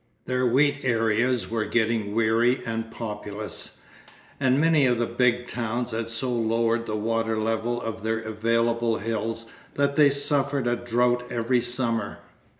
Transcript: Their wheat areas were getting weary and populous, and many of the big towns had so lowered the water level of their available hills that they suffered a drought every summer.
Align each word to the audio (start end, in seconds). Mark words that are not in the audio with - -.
Their 0.25 0.47
wheat 0.47 0.77
areas 0.81 1.47
were 1.47 1.65
getting 1.65 2.15
weary 2.15 2.61
and 2.65 2.89
populous, 2.89 3.81
and 4.39 4.59
many 4.59 4.87
of 4.87 4.97
the 4.97 5.05
big 5.05 5.45
towns 5.45 5.91
had 5.91 6.09
so 6.09 6.31
lowered 6.31 6.87
the 6.87 6.95
water 6.95 7.37
level 7.37 7.79
of 7.79 8.01
their 8.01 8.17
available 8.17 8.97
hills 8.97 9.45
that 9.75 9.97
they 9.97 10.09
suffered 10.09 10.65
a 10.65 10.75
drought 10.75 11.25
every 11.29 11.61
summer. 11.61 12.17